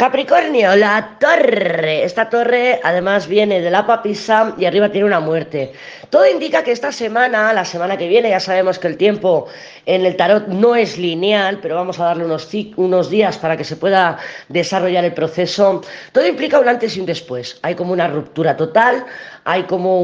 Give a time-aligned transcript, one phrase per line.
[0.00, 2.04] Capricornio, la torre.
[2.04, 5.74] Esta torre además viene de la papisa y arriba tiene una muerte.
[6.10, 9.46] Todo indica que esta semana, la semana que viene, ya sabemos que el tiempo
[9.86, 13.62] en el tarot no es lineal, pero vamos a darle unos, unos días para que
[13.62, 14.18] se pueda
[14.48, 15.82] desarrollar el proceso.
[16.12, 17.60] Todo implica un antes y un después.
[17.62, 19.06] Hay como una ruptura total,
[19.44, 20.00] hay como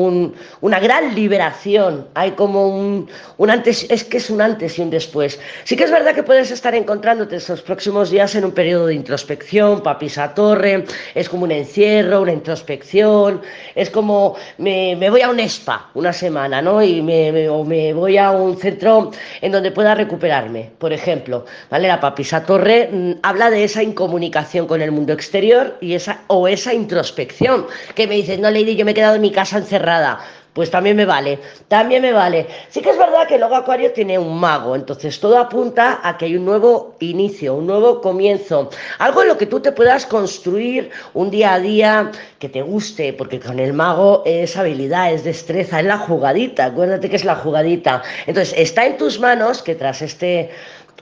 [0.61, 4.91] una gran liberación, hay como un, un antes, es que es un antes y un
[4.91, 5.38] después.
[5.64, 8.95] Sí que es verdad que puedes estar encontrándote estos próximos días en un periodo de
[8.95, 10.84] introspección, papisa torre,
[11.14, 13.43] es como un encierro, una introspección,
[13.75, 16.82] es como me, voy a un spa una semana, ¿no?
[16.82, 19.11] Y me, o me voy a un centro
[19.41, 21.89] en donde pueda recuperarme, por ejemplo, ¿vale?
[21.89, 26.46] La papisa torre mm, habla de esa incomunicación con el mundo exterior y esa, o
[26.46, 30.21] esa introspección, que me dices, no, Lady, yo me he quedado en mi casa encerrada
[30.56, 31.38] pues también me vale,
[31.68, 32.46] también me vale.
[32.70, 36.24] Sí que es verdad que luego Acuario tiene un mago, entonces todo apunta a que
[36.24, 40.88] hay un nuevo inicio, un nuevo comienzo, algo en lo que tú te puedas construir
[41.12, 45.80] un día a día que te guste, porque con el mago es habilidad, es destreza,
[45.80, 48.02] es la jugadita, acuérdate que es la jugadita.
[48.26, 50.48] Entonces está en tus manos que tras este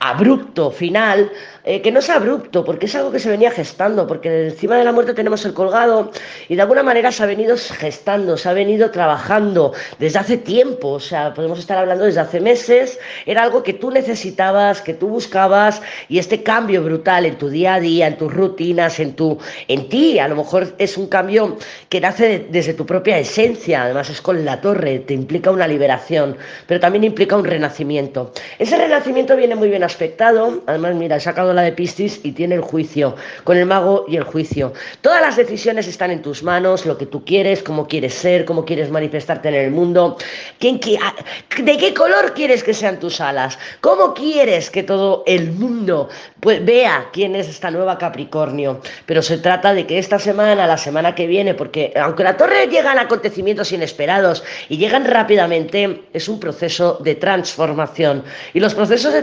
[0.01, 1.31] abrupto final,
[1.65, 4.85] eh, que no es abrupto, porque es algo que se venía gestando, porque encima de
[4.85, 6.11] la muerte tenemos el colgado
[6.49, 10.91] y de alguna manera se ha venido gestando, se ha venido trabajando desde hace tiempo,
[10.91, 15.09] o sea, podemos estar hablando desde hace meses, era algo que tú necesitabas, que tú
[15.09, 19.39] buscabas y este cambio brutal en tu día a día, en tus rutinas, en, tu,
[19.69, 21.57] en ti, a lo mejor es un cambio
[21.89, 26.37] que nace desde tu propia esencia, además es con la torre, te implica una liberación,
[26.67, 28.33] pero también implica un renacimiento.
[28.59, 30.63] Ese renacimiento viene muy bien aspectado.
[30.67, 34.17] Además, mira, he sacado la de Piscis y tiene el juicio, con el mago y
[34.17, 34.73] el juicio.
[35.01, 38.65] Todas las decisiones están en tus manos, lo que tú quieres, cómo quieres ser, cómo
[38.65, 40.17] quieres manifestarte en el mundo.
[40.59, 43.59] ¿Quién, ¿De qué color quieres que sean tus alas?
[43.81, 46.09] ¿Cómo quieres que todo el mundo
[46.41, 48.81] pues, vea quién es esta nueva Capricornio?
[49.07, 52.67] Pero se trata de que esta semana, la semana que viene, porque aunque la torre
[52.67, 58.25] llegan acontecimientos inesperados y llegan rápidamente, es un proceso de transformación.
[58.53, 59.23] Y los procesos de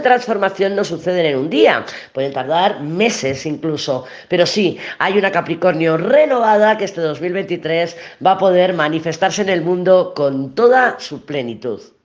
[0.60, 6.76] no suceden en un día, pueden tardar meses incluso, pero sí, hay una Capricornio renovada
[6.76, 11.80] que este 2023 va a poder manifestarse en el mundo con toda su plenitud.